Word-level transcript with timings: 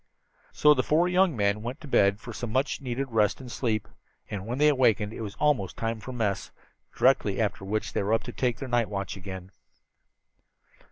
So 0.51 0.73
the 0.73 0.81
four 0.81 1.07
young 1.07 1.37
men 1.37 1.61
went 1.61 1.79
to 1.81 1.87
bed 1.87 2.19
for 2.19 2.33
some 2.33 2.51
much 2.51 2.81
needed 2.81 3.11
rest 3.11 3.39
and 3.39 3.51
sleep, 3.51 3.87
and 4.31 4.47
when 4.47 4.57
they 4.57 4.67
awakened 4.69 5.13
it 5.13 5.21
was 5.21 5.35
almost 5.35 5.77
time 5.77 5.99
for 5.99 6.11
mess 6.11 6.49
directly 6.97 7.39
after 7.39 7.63
which 7.63 7.93
they 7.93 8.01
were 8.01 8.17
to 8.17 8.31
take 8.31 8.55
up 8.55 8.59
their 8.61 8.67
night 8.69 8.89
watch 8.89 9.15
again. 9.15 9.51